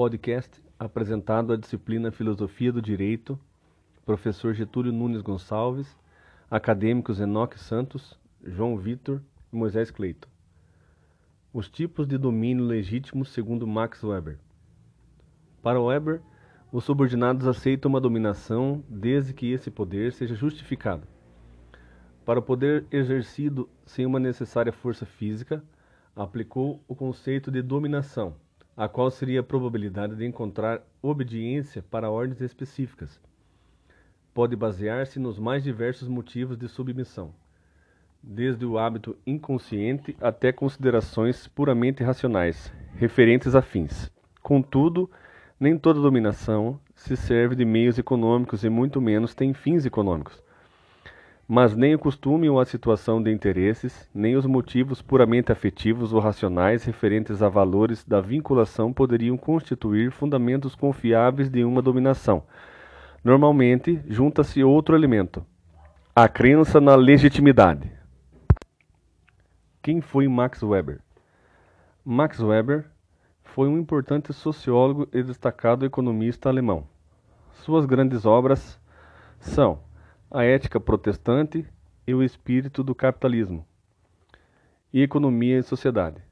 Podcast 0.00 0.64
apresentado 0.78 1.52
à 1.52 1.56
disciplina 1.58 2.10
Filosofia 2.10 2.72
do 2.72 2.80
Direito, 2.80 3.38
professor 4.06 4.54
Getúlio 4.54 4.90
Nunes 4.90 5.20
Gonçalves, 5.20 5.94
acadêmicos 6.50 7.20
Enoque 7.20 7.60
Santos, 7.60 8.18
João 8.42 8.78
Vitor 8.78 9.20
e 9.52 9.56
Moisés 9.56 9.90
Cleiton. 9.90 10.26
Os 11.52 11.68
tipos 11.68 12.06
de 12.06 12.16
domínio 12.16 12.64
legítimo 12.64 13.26
segundo 13.26 13.66
Max 13.66 14.02
Weber. 14.02 14.38
Para 15.62 15.82
Weber, 15.82 16.22
os 16.72 16.82
subordinados 16.82 17.46
aceitam 17.46 17.90
uma 17.90 18.00
dominação 18.00 18.82
desde 18.88 19.34
que 19.34 19.52
esse 19.52 19.70
poder 19.70 20.14
seja 20.14 20.34
justificado. 20.34 21.06
Para 22.24 22.38
o 22.38 22.42
poder 22.42 22.86
exercido 22.90 23.68
sem 23.84 24.06
uma 24.06 24.18
necessária 24.18 24.72
força 24.72 25.04
física, 25.04 25.62
aplicou 26.16 26.82
o 26.88 26.94
conceito 26.94 27.50
de 27.50 27.60
dominação, 27.60 28.34
a 28.80 28.88
qual 28.88 29.10
seria 29.10 29.40
a 29.40 29.42
probabilidade 29.42 30.16
de 30.16 30.24
encontrar 30.24 30.80
obediência 31.02 31.82
para 31.82 32.10
ordens 32.10 32.40
específicas. 32.40 33.20
Pode 34.32 34.56
basear-se 34.56 35.18
nos 35.18 35.38
mais 35.38 35.62
diversos 35.62 36.08
motivos 36.08 36.56
de 36.56 36.66
submissão, 36.66 37.30
desde 38.22 38.64
o 38.64 38.78
hábito 38.78 39.14
inconsciente 39.26 40.16
até 40.18 40.50
considerações 40.50 41.46
puramente 41.46 42.02
racionais, 42.02 42.72
referentes 42.94 43.54
a 43.54 43.60
fins. 43.60 44.10
Contudo, 44.40 45.10
nem 45.60 45.76
toda 45.76 46.00
dominação 46.00 46.80
se 46.94 47.18
serve 47.18 47.54
de 47.54 47.66
meios 47.66 47.98
econômicos 47.98 48.64
e 48.64 48.70
muito 48.70 48.98
menos 48.98 49.34
tem 49.34 49.52
fins 49.52 49.84
econômicos. 49.84 50.42
Mas 51.52 51.74
nem 51.74 51.96
o 51.96 51.98
costume 51.98 52.48
ou 52.48 52.60
a 52.60 52.64
situação 52.64 53.20
de 53.20 53.28
interesses, 53.32 54.08
nem 54.14 54.36
os 54.36 54.46
motivos 54.46 55.02
puramente 55.02 55.50
afetivos 55.50 56.12
ou 56.12 56.20
racionais 56.20 56.84
referentes 56.84 57.42
a 57.42 57.48
valores 57.48 58.04
da 58.04 58.20
vinculação 58.20 58.92
poderiam 58.92 59.36
constituir 59.36 60.12
fundamentos 60.12 60.76
confiáveis 60.76 61.50
de 61.50 61.64
uma 61.64 61.82
dominação. 61.82 62.44
Normalmente, 63.24 64.00
junta-se 64.06 64.62
outro 64.62 64.94
elemento: 64.94 65.44
a 66.14 66.28
crença 66.28 66.80
na 66.80 66.94
legitimidade. 66.94 67.90
Quem 69.82 70.00
foi 70.00 70.28
Max 70.28 70.62
Weber? 70.62 71.00
Max 72.04 72.38
Weber 72.38 72.84
foi 73.42 73.66
um 73.66 73.76
importante 73.76 74.32
sociólogo 74.32 75.08
e 75.12 75.20
destacado 75.20 75.84
economista 75.84 76.48
alemão. 76.48 76.86
Suas 77.54 77.86
grandes 77.86 78.24
obras 78.24 78.78
são 79.40 79.89
A 80.32 80.44
Ética 80.44 80.78
Protestante 80.78 81.66
e 82.06 82.14
O 82.14 82.22
Espírito 82.22 82.84
do 82.84 82.94
Capitalismo 82.94 83.66
e 84.92 85.02
Economia 85.02 85.58
e 85.58 85.62
Sociedade. 85.64 86.22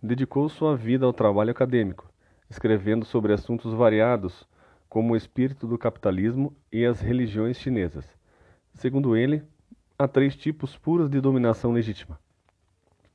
Dedicou 0.00 0.48
sua 0.48 0.76
vida 0.76 1.04
ao 1.04 1.12
trabalho 1.12 1.50
acadêmico, 1.50 2.08
escrevendo 2.48 3.04
sobre 3.04 3.32
assuntos 3.32 3.74
variados 3.74 4.46
como 4.88 5.14
o 5.14 5.16
espírito 5.16 5.66
do 5.66 5.76
capitalismo 5.76 6.54
e 6.70 6.86
as 6.86 7.00
religiões 7.00 7.58
chinesas. 7.58 8.08
Segundo 8.72 9.16
ele, 9.16 9.42
há 9.98 10.06
três 10.06 10.36
tipos 10.36 10.76
puros 10.76 11.10
de 11.10 11.20
dominação 11.20 11.72
legítima. 11.72 12.20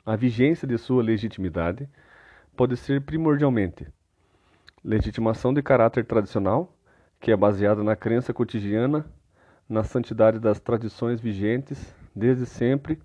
A 0.06 0.18
vigência 0.18 0.68
de 0.68 0.78
sua 0.78 1.02
legitimidade 1.02 1.88
pode 2.58 2.76
ser 2.76 3.00
primordialmente 3.00 3.88
legitimação 4.84 5.54
de 5.54 5.64
caráter 5.64 6.04
tradicional, 6.06 6.76
que 7.22 7.32
é 7.32 7.38
baseada 7.38 7.82
na 7.86 7.96
crença 7.96 8.34
cotidiana, 8.34 9.10
na 9.68 9.84
santidade 9.84 10.40
das 10.40 10.60
tradições 10.60 11.20
vigentes 11.20 11.94
desde 12.16 12.46
sempre 12.46 13.00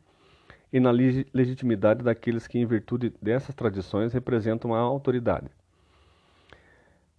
e 0.72 0.78
na 0.78 0.90
legitimidade 0.90 2.04
daqueles 2.04 2.46
que, 2.46 2.58
em 2.58 2.66
virtude 2.66 3.12
dessas 3.20 3.54
tradições, 3.54 4.12
representam 4.12 4.74
a 4.74 4.78
autoridade. 4.78 5.48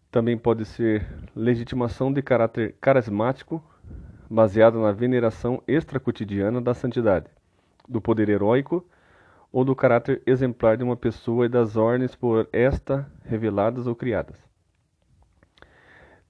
Também 0.10 0.38
pode 0.38 0.66
ser 0.66 1.08
legitimação 1.36 2.12
de 2.12 2.22
caráter 2.22 2.76
carismático, 2.80 3.64
baseada 4.30 4.80
na 4.80 4.92
veneração 4.92 5.62
extracotidiana 5.68 6.62
da 6.62 6.74
santidade, 6.74 7.28
do 7.88 8.00
poder 8.00 8.30
heróico 8.30 8.86
ou 9.52 9.66
do 9.66 9.76
caráter 9.76 10.22
exemplar 10.26 10.78
de 10.78 10.84
uma 10.84 10.96
pessoa 10.96 11.46
e 11.46 11.50
das 11.50 11.76
ordens 11.76 12.16
por 12.16 12.48
esta 12.54 13.10
reveladas 13.26 13.86
ou 13.88 13.96
criadas. 13.96 14.38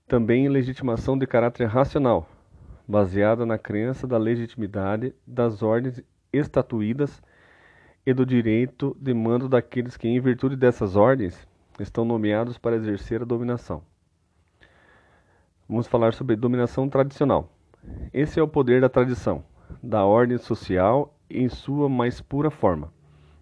Também 0.07 0.49
legitimação 0.49 1.17
de 1.17 1.27
caráter 1.27 1.67
racional, 1.67 2.27
baseada 2.87 3.45
na 3.45 3.57
crença 3.57 4.07
da 4.07 4.17
legitimidade 4.17 5.13
das 5.25 5.61
ordens 5.61 6.01
estatuídas 6.31 7.21
e 8.05 8.13
do 8.13 8.25
direito 8.25 8.95
de 8.99 9.13
mando 9.13 9.47
daqueles 9.47 9.95
que, 9.97 10.07
em 10.07 10.19
virtude 10.19 10.55
dessas 10.55 10.95
ordens, 10.95 11.47
estão 11.79 12.03
nomeados 12.03 12.57
para 12.57 12.75
exercer 12.75 13.21
a 13.21 13.25
dominação. 13.25 13.83
Vamos 15.67 15.87
falar 15.87 16.13
sobre 16.13 16.35
dominação 16.35 16.89
tradicional. 16.89 17.49
Esse 18.13 18.39
é 18.39 18.43
o 18.43 18.47
poder 18.47 18.81
da 18.81 18.89
tradição, 18.89 19.43
da 19.81 20.05
ordem 20.05 20.37
social 20.37 21.15
em 21.29 21.47
sua 21.47 21.87
mais 21.87 22.19
pura 22.19 22.51
forma 22.51 22.91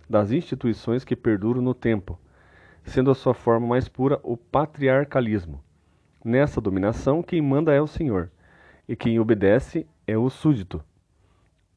das 0.09 0.31
instituições 0.31 1.05
que 1.05 1.15
perduram 1.15 1.61
no 1.61 1.73
tempo, 1.73 2.19
sendo 2.83 3.11
a 3.11 3.15
sua 3.15 3.35
forma 3.35 3.67
mais 3.67 3.87
pura 3.87 4.19
o 4.23 4.35
patriarcalismo. 4.35 5.63
Nessa 6.25 6.59
dominação, 6.59 7.21
quem 7.21 7.41
manda 7.41 7.71
é 7.71 7.79
o 7.79 7.87
Senhor, 7.87 8.31
e 8.89 8.95
quem 8.95 9.19
obedece 9.19 9.85
é 10.07 10.17
o 10.17 10.31
súdito. 10.31 10.83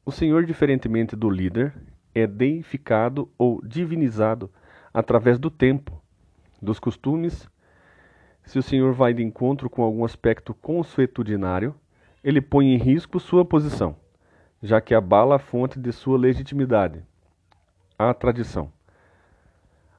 O 0.03 0.11
Senhor, 0.11 0.43
diferentemente 0.45 1.15
do 1.15 1.29
líder, 1.29 1.71
é 2.15 2.25
deificado 2.25 3.29
ou 3.37 3.61
divinizado 3.63 4.49
através 4.91 5.37
do 5.37 5.51
tempo, 5.51 6.01
dos 6.59 6.79
costumes. 6.79 7.47
Se 8.43 8.57
o 8.57 8.63
Senhor 8.63 8.93
vai 8.93 9.13
de 9.13 9.21
encontro 9.21 9.69
com 9.69 9.83
algum 9.83 10.03
aspecto 10.03 10.55
consuetudinário, 10.55 11.75
ele 12.23 12.41
põe 12.41 12.73
em 12.73 12.77
risco 12.77 13.19
sua 13.19 13.45
posição, 13.45 13.95
já 14.59 14.81
que 14.81 14.95
abala 14.95 15.35
a 15.35 15.39
fonte 15.39 15.79
de 15.79 15.91
sua 15.91 16.17
legitimidade 16.17 17.03
a 17.97 18.11
tradição. 18.11 18.71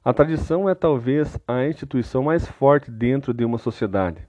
A 0.04 0.12
tradição 0.12 0.68
é 0.68 0.74
talvez 0.74 1.38
a 1.46 1.64
instituição 1.64 2.24
mais 2.24 2.44
forte 2.46 2.90
dentro 2.90 3.32
de 3.32 3.44
uma 3.44 3.56
sociedade, 3.56 4.26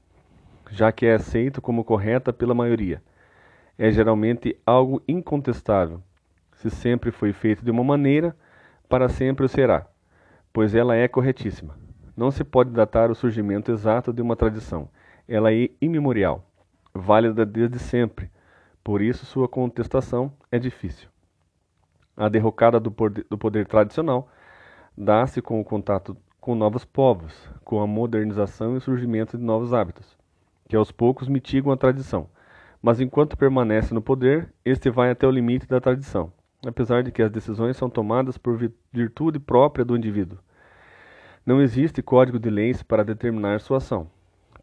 já 0.70 0.92
que 0.92 1.06
é 1.06 1.16
aceito 1.16 1.62
como 1.62 1.84
correta 1.84 2.34
pela 2.34 2.54
maioria. 2.54 3.02
É 3.78 3.92
geralmente 3.92 4.58
algo 4.66 5.02
incontestável. 5.08 6.02
Se 6.54 6.70
sempre 6.70 7.12
foi 7.12 7.34
feito 7.34 7.64
de 7.64 7.72
uma 7.72 7.84
maneira, 7.84 8.36
para 8.88 9.10
sempre 9.10 9.46
o 9.46 9.50
será, 9.50 9.88
pois 10.54 10.74
ela 10.74 10.96
é 10.96 11.08
corretíssima. 11.08 11.78
Não 12.16 12.32
se 12.32 12.44
pode 12.44 12.70
datar 12.72 13.12
o 13.12 13.16
surgimento 13.16 13.72
exato 13.72 14.14
de 14.14 14.22
uma 14.22 14.36
tradição. 14.36 14.88
Ela 15.28 15.54
é 15.54 15.70
imemorial, 15.82 16.50
válida 16.94 17.46
desde 17.46 17.78
sempre. 17.78 18.32
Por 18.84 19.02
isso, 19.02 19.26
sua 19.26 19.50
contestação 19.50 20.32
é 20.52 20.58
difícil. 20.58 21.10
A 22.16 22.30
derrocada 22.30 22.80
do 22.80 22.90
poder, 22.90 23.26
do 23.30 23.38
poder 23.38 23.68
tradicional 23.68 24.30
dá-se 24.98 25.42
com 25.42 25.60
o 25.60 25.66
contato 25.66 26.16
com 26.40 26.56
novos 26.56 26.86
povos, 26.86 27.34
com 27.64 27.82
a 27.82 27.88
modernização 27.88 28.76
e 28.76 28.78
o 28.78 28.82
surgimento 28.82 29.38
de 29.38 29.44
novos 29.44 29.74
hábitos, 29.74 30.16
que 30.68 30.76
aos 30.76 30.92
poucos 30.92 31.28
mitigam 31.28 31.72
a 31.72 31.78
tradição. 31.78 32.30
Mas 32.82 33.00
enquanto 33.00 33.38
permanece 33.38 33.94
no 33.94 34.02
poder, 34.02 34.54
este 34.64 34.90
vai 34.90 35.10
até 35.10 35.28
o 35.28 35.32
limite 35.32 35.68
da 35.68 35.82
tradição, 35.82 36.32
apesar 36.66 37.04
de 37.04 37.12
que 37.12 37.22
as 37.22 37.32
decisões 37.32 37.78
são 37.78 37.90
tomadas 37.90 38.38
por 38.38 38.60
virtude 38.92 39.40
própria 39.40 39.84
do 39.84 39.96
indivíduo. 39.98 40.38
Não 41.46 41.62
existe 41.62 42.02
código 42.02 42.40
de 42.40 42.50
leis 42.50 42.82
para 42.82 43.04
determinar 43.04 43.60
sua 43.60 43.78
ação. 43.78 44.08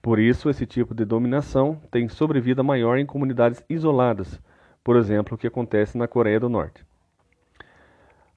Por 0.01 0.19
isso, 0.19 0.51
esse 0.51 0.67
tipo 0.67 0.95
de 0.95 1.05
dominação 1.05 1.81
tem 1.91 2.09
sobrevida 2.09 2.63
maior 2.63 2.99
em 2.99 3.07
comunidades 3.07 3.65
isoladas, 3.69 4.41
por 4.83 4.97
exemplo, 4.97 5.37
o 5.37 5.39
que 5.39 5.47
acontece 5.47 5.97
na 5.97 6.09
Coreia 6.09 6.41
do 6.41 6.49
Norte. 6.49 6.85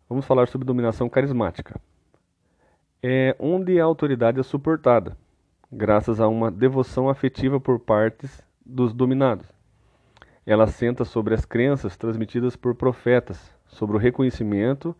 Vamos 0.08 0.26
falar 0.26 0.48
sobre 0.48 0.68
dominação 0.68 1.10
carismática. 1.10 1.82
É 3.02 3.36
onde 3.40 3.80
a 3.80 3.84
autoridade 3.84 4.40
é 4.40 4.44
suportada, 4.44 5.18
graças 5.72 6.20
a 6.20 6.28
uma 6.28 6.52
devoção 6.52 7.10
afetiva 7.10 7.60
por 7.60 7.80
partes 7.80 8.42
dos 8.66 8.94
dominados. 8.94 9.48
Ela 10.46 10.66
assenta 10.66 11.04
sobre 11.06 11.34
as 11.34 11.46
crenças 11.46 11.98
transmitidas 11.98 12.56
por 12.56 12.76
profetas, 12.76 13.52
sobre 13.68 13.96
o 13.96 14.00
reconhecimento 14.00 14.96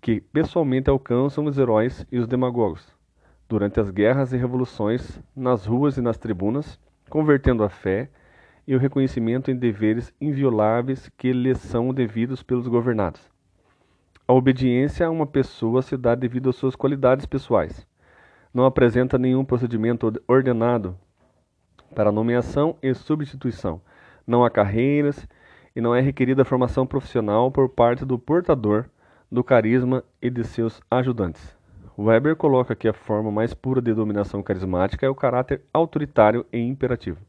que 0.00 0.20
pessoalmente 0.20 0.90
alcançam 0.90 1.44
os 1.46 1.58
heróis 1.58 2.06
e 2.12 2.18
os 2.18 2.28
demagogos 2.28 2.94
durante 3.48 3.78
as 3.78 3.90
guerras 3.90 4.32
e 4.32 4.36
revoluções 4.36 5.20
nas 5.34 5.66
ruas 5.66 5.96
e 5.96 6.00
nas 6.00 6.18
tribunas, 6.18 6.78
convertendo 7.08 7.62
a 7.62 7.68
fé 7.68 8.10
e 8.66 8.74
o 8.74 8.78
reconhecimento 8.78 9.50
em 9.50 9.56
deveres 9.56 10.12
invioláveis 10.20 11.10
que 11.16 11.32
lhes 11.32 11.58
são 11.58 11.92
devidos 11.92 12.42
pelos 12.42 12.66
governados. 12.66 13.20
A 14.26 14.32
obediência 14.32 15.06
a 15.06 15.10
uma 15.10 15.26
pessoa 15.26 15.82
se 15.82 15.96
dá 15.96 16.14
devido 16.14 16.48
às 16.48 16.56
suas 16.56 16.74
qualidades 16.74 17.26
pessoais. 17.26 17.86
Não 18.54 18.64
apresenta 18.64 19.18
nenhum 19.18 19.44
procedimento 19.44 20.12
ordenado 20.28 20.96
para 21.92 22.12
nomeação 22.12 22.76
e 22.80 22.94
substituição. 22.94 23.80
Não 24.24 24.44
há 24.44 24.50
carreiras 24.50 25.26
e 25.74 25.80
não 25.80 25.92
é 25.92 26.00
requerida 26.00 26.44
formação 26.44 26.86
profissional 26.86 27.50
por 27.50 27.68
parte 27.68 28.04
do 28.04 28.16
portador 28.16 28.86
do 29.30 29.42
carisma 29.42 30.04
e 30.22 30.30
de 30.30 30.44
seus 30.44 30.80
ajudantes. 30.88 31.56
Weber 31.98 32.36
coloca 32.36 32.76
que 32.76 32.86
a 32.86 32.92
forma 32.92 33.30
mais 33.30 33.52
pura 33.52 33.82
de 33.82 33.92
dominação 33.92 34.40
carismática 34.40 35.04
é 35.04 35.08
o 35.08 35.14
caráter 35.14 35.60
autoritário 35.72 36.46
e 36.52 36.58
imperativo. 36.58 37.20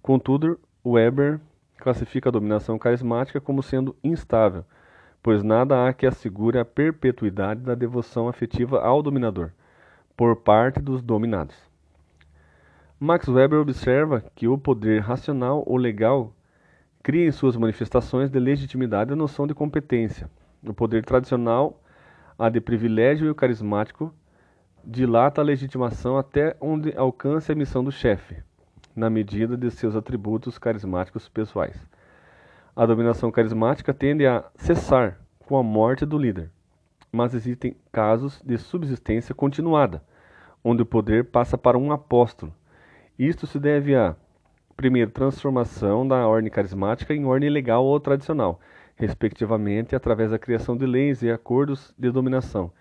Contudo, 0.00 0.58
Weber 0.86 1.40
classifica 1.78 2.28
a 2.28 2.32
dominação 2.32 2.78
carismática 2.78 3.40
como 3.40 3.62
sendo 3.62 3.96
instável, 4.04 4.64
pois 5.22 5.42
nada 5.42 5.86
há 5.86 5.92
que 5.92 6.06
assegure 6.06 6.58
a 6.58 6.64
perpetuidade 6.64 7.60
da 7.60 7.74
devoção 7.74 8.28
afetiva 8.28 8.80
ao 8.80 9.02
dominador, 9.02 9.50
por 10.16 10.36
parte 10.36 10.80
dos 10.80 11.02
dominados. 11.02 11.56
Max 12.98 13.28
Weber 13.28 13.58
observa 13.58 14.24
que 14.34 14.46
o 14.46 14.56
poder 14.56 15.00
racional 15.00 15.62
ou 15.66 15.76
legal 15.76 16.32
cria 17.02 17.26
em 17.26 17.32
suas 17.32 17.56
manifestações 17.56 18.30
de 18.30 18.38
legitimidade 18.38 19.12
a 19.12 19.16
noção 19.16 19.46
de 19.46 19.54
competência. 19.54 20.30
O 20.66 20.72
poder 20.72 21.04
tradicional, 21.04 21.82
a 22.38 22.48
de 22.48 22.60
privilégio 22.60 23.26
e 23.26 23.30
o 23.30 23.34
carismático, 23.34 24.14
dilata 24.82 25.40
a 25.40 25.44
legitimação 25.44 26.16
até 26.16 26.56
onde 26.60 26.96
alcance 26.96 27.50
a 27.50 27.54
missão 27.54 27.82
do 27.82 27.92
chefe, 27.92 28.36
na 28.94 29.10
medida 29.10 29.56
de 29.56 29.70
seus 29.70 29.96
atributos 29.96 30.56
carismáticos 30.56 31.28
pessoais. 31.28 31.76
A 32.76 32.86
dominação 32.86 33.30
carismática 33.30 33.92
tende 33.92 34.26
a 34.26 34.44
cessar 34.54 35.18
com 35.40 35.56
a 35.56 35.62
morte 35.62 36.06
do 36.06 36.16
líder, 36.16 36.50
mas 37.14 37.34
existem 37.34 37.76
casos 37.92 38.42
de 38.44 38.58
subsistência 38.58 39.34
continuada, 39.34 40.02
onde 40.62 40.82
o 40.82 40.86
poder 40.86 41.24
passa 41.24 41.56
para 41.56 41.78
um 41.78 41.92
apóstolo. 41.92 42.52
Isto 43.18 43.46
se 43.46 43.58
deve 43.58 43.94
a, 43.94 44.16
primeiro, 44.76 45.10
transformação 45.10 46.06
da 46.06 46.26
ordem 46.26 46.50
carismática 46.50 47.14
em 47.14 47.24
ordem 47.24 47.48
legal 47.48 47.84
ou 47.84 48.00
tradicional, 48.00 48.60
respectivamente 48.96 49.94
através 49.94 50.32
da 50.32 50.38
criação 50.38 50.76
de 50.76 50.86
leis 50.86 51.22
e 51.22 51.30
acordos 51.30 51.94
de 51.96 52.10
dominação, 52.10 52.72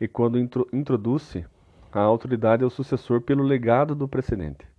e 0.00 0.08
quando 0.08 0.38
introduz-se 0.72 1.44
a 1.92 2.00
autoridade 2.00 2.64
ao 2.64 2.70
sucessor 2.70 3.20
pelo 3.20 3.42
legado 3.42 3.94
do 3.94 4.08
precedente 4.08 4.72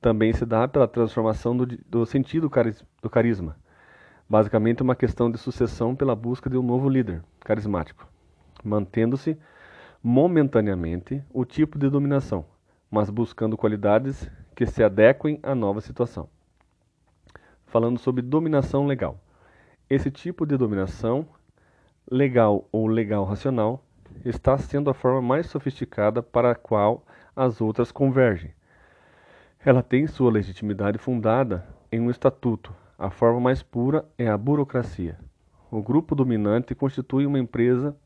também 0.00 0.32
se 0.32 0.46
dá 0.46 0.66
pela 0.66 0.88
transformação 0.88 1.56
do, 1.56 1.66
do 1.66 2.06
sentido 2.06 2.50
do 3.02 3.10
carisma. 3.10 3.56
Basicamente, 4.30 4.82
uma 4.82 4.94
questão 4.94 5.28
de 5.28 5.36
sucessão 5.36 5.96
pela 5.96 6.14
busca 6.14 6.48
de 6.48 6.56
um 6.56 6.62
novo 6.62 6.88
líder 6.88 7.20
carismático, 7.40 8.06
mantendo-se 8.62 9.36
momentaneamente 10.00 11.20
o 11.34 11.44
tipo 11.44 11.76
de 11.76 11.90
dominação, 11.90 12.44
mas 12.88 13.10
buscando 13.10 13.56
qualidades 13.56 14.30
que 14.54 14.64
se 14.64 14.84
adequem 14.84 15.40
à 15.42 15.52
nova 15.52 15.80
situação. 15.80 16.28
Falando 17.66 17.98
sobre 17.98 18.22
dominação 18.22 18.86
legal. 18.86 19.20
Esse 19.88 20.10
tipo 20.10 20.46
de 20.46 20.56
dominação, 20.56 21.26
legal 22.08 22.68
ou 22.70 22.86
legal 22.86 23.24
racional, 23.24 23.84
está 24.24 24.56
sendo 24.56 24.88
a 24.88 24.94
forma 24.94 25.20
mais 25.20 25.46
sofisticada 25.46 26.22
para 26.22 26.52
a 26.52 26.54
qual 26.54 27.04
as 27.34 27.60
outras 27.60 27.90
convergem 27.90 28.52
ela 29.62 29.82
tem 29.82 30.06
sua 30.06 30.30
legitimidade 30.30 30.96
fundada 30.96 31.66
em 31.92 32.00
um 32.00 32.10
estatuto. 32.10 32.74
A 33.00 33.08
forma 33.08 33.40
mais 33.40 33.62
pura 33.62 34.04
é 34.18 34.28
a 34.28 34.36
burocracia. 34.36 35.18
O 35.70 35.80
grupo 35.80 36.14
dominante 36.14 36.74
constitui 36.74 37.24
uma 37.24 37.38
empresa 37.38 37.96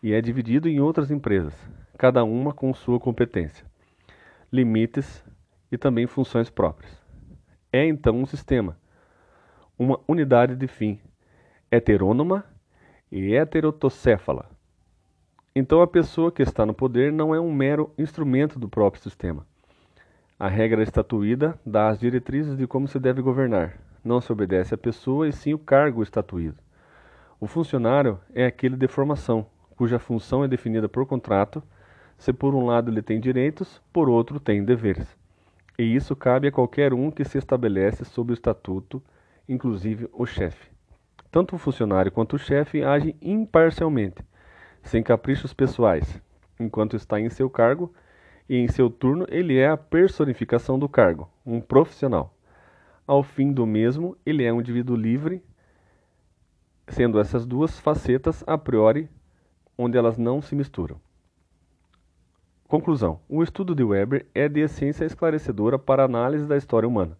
e 0.00 0.12
é 0.12 0.20
dividido 0.20 0.68
em 0.68 0.78
outras 0.78 1.10
empresas, 1.10 1.52
cada 1.98 2.22
uma 2.22 2.52
com 2.52 2.72
sua 2.72 3.00
competência, 3.00 3.66
limites 4.52 5.24
e 5.72 5.76
também 5.76 6.06
funções 6.06 6.48
próprias. 6.48 6.96
É 7.72 7.84
então 7.84 8.20
um 8.20 8.24
sistema, 8.24 8.78
uma 9.76 9.98
unidade 10.06 10.54
de 10.54 10.68
fim, 10.68 11.00
heterônoma 11.68 12.44
e 13.10 13.34
heterotocéfala. 13.34 14.48
Então 15.56 15.82
a 15.82 15.88
pessoa 15.88 16.30
que 16.30 16.42
está 16.44 16.64
no 16.64 16.72
poder 16.72 17.12
não 17.12 17.34
é 17.34 17.40
um 17.40 17.52
mero 17.52 17.92
instrumento 17.98 18.60
do 18.60 18.68
próprio 18.68 19.02
sistema 19.02 19.44
a 20.38 20.48
regra 20.48 20.82
estatuída 20.82 21.58
dá 21.64 21.88
as 21.88 21.98
diretrizes 21.98 22.58
de 22.58 22.66
como 22.66 22.86
se 22.86 22.98
deve 22.98 23.22
governar. 23.22 23.78
Não 24.06 24.20
se 24.20 24.30
obedece 24.30 24.72
à 24.72 24.78
pessoa 24.78 25.26
e 25.26 25.32
sim 25.32 25.52
o 25.52 25.58
cargo 25.58 26.00
estatuído. 26.00 26.62
O 27.40 27.48
funcionário 27.48 28.20
é 28.32 28.46
aquele 28.46 28.76
de 28.76 28.86
formação, 28.86 29.44
cuja 29.74 29.98
função 29.98 30.44
é 30.44 30.48
definida 30.48 30.88
por 30.88 31.04
contrato, 31.06 31.60
se 32.16 32.32
por 32.32 32.54
um 32.54 32.64
lado 32.64 32.88
ele 32.88 33.02
tem 33.02 33.18
direitos, 33.18 33.82
por 33.92 34.08
outro 34.08 34.38
tem 34.38 34.64
deveres. 34.64 35.08
E 35.76 35.82
isso 35.82 36.14
cabe 36.14 36.46
a 36.46 36.52
qualquer 36.52 36.94
um 36.94 37.10
que 37.10 37.24
se 37.24 37.36
estabelece 37.36 38.04
sob 38.04 38.30
o 38.30 38.34
estatuto, 38.34 39.02
inclusive 39.48 40.08
o 40.12 40.24
chefe. 40.24 40.70
Tanto 41.28 41.56
o 41.56 41.58
funcionário 41.58 42.12
quanto 42.12 42.36
o 42.36 42.38
chefe 42.38 42.84
agem 42.84 43.16
imparcialmente, 43.20 44.22
sem 44.84 45.02
caprichos 45.02 45.52
pessoais, 45.52 46.22
enquanto 46.60 46.94
está 46.94 47.18
em 47.18 47.28
seu 47.28 47.50
cargo 47.50 47.92
e 48.48 48.54
em 48.56 48.68
seu 48.68 48.88
turno 48.88 49.26
ele 49.28 49.58
é 49.58 49.66
a 49.66 49.76
personificação 49.76 50.78
do 50.78 50.88
cargo, 50.88 51.28
um 51.44 51.60
profissional. 51.60 52.35
Ao 53.06 53.22
fim 53.22 53.52
do 53.52 53.64
mesmo, 53.64 54.16
ele 54.26 54.42
é 54.42 54.52
um 54.52 54.60
indivíduo 54.60 54.96
livre, 54.96 55.40
sendo 56.88 57.20
essas 57.20 57.46
duas 57.46 57.78
facetas 57.78 58.42
a 58.46 58.58
priori 58.58 59.08
onde 59.78 59.96
elas 59.96 60.18
não 60.18 60.42
se 60.42 60.56
misturam. 60.56 61.00
Conclusão: 62.66 63.20
o 63.28 63.44
estudo 63.44 63.76
de 63.76 63.84
Weber 63.84 64.26
é 64.34 64.48
de 64.48 64.60
essência 64.60 65.04
esclarecedora 65.04 65.78
para 65.78 66.02
a 66.02 66.06
análise 66.06 66.46
da 66.46 66.56
história 66.56 66.88
humana. 66.88 67.16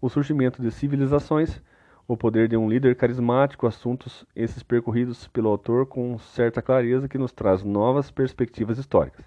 O 0.00 0.08
surgimento 0.08 0.62
de 0.62 0.70
civilizações, 0.70 1.60
o 2.06 2.16
poder 2.16 2.46
de 2.46 2.56
um 2.56 2.68
líder 2.68 2.94
carismático, 2.94 3.66
assuntos 3.66 4.24
esses 4.36 4.62
percorridos 4.62 5.26
pelo 5.26 5.48
autor 5.48 5.86
com 5.86 6.16
certa 6.16 6.62
clareza 6.62 7.08
que 7.08 7.18
nos 7.18 7.32
traz 7.32 7.64
novas 7.64 8.08
perspectivas 8.08 8.78
históricas. 8.78 9.24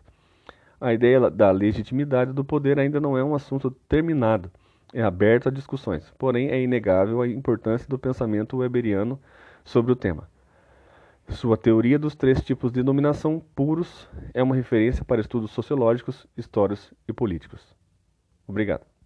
A 0.79 0.93
ideia 0.93 1.29
da 1.29 1.51
legitimidade 1.51 2.31
do 2.31 2.45
poder 2.45 2.79
ainda 2.79 3.01
não 3.01 3.17
é 3.17 3.23
um 3.23 3.35
assunto 3.35 3.71
terminado, 3.89 4.49
é 4.93 5.01
aberto 5.01 5.49
a 5.49 5.51
discussões, 5.51 6.11
porém 6.17 6.49
é 6.49 6.61
inegável 6.61 7.21
a 7.21 7.27
importância 7.27 7.87
do 7.87 7.99
pensamento 7.99 8.57
weberiano 8.57 9.19
sobre 9.63 9.91
o 9.91 9.95
tema. 9.95 10.29
Sua 11.29 11.57
teoria 11.57 11.99
dos 11.99 12.15
três 12.15 12.41
tipos 12.41 12.71
de 12.71 12.81
dominação 12.81 13.43
puros 13.53 14.09
é 14.33 14.41
uma 14.41 14.55
referência 14.55 15.03
para 15.03 15.19
estudos 15.19 15.51
sociológicos, 15.51 16.25
históricos 16.37 16.93
e 17.07 17.11
políticos. 17.11 17.75
Obrigado. 18.47 18.96